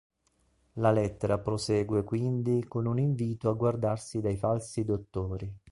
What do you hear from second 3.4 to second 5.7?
a guardarsi dai falsi dottori.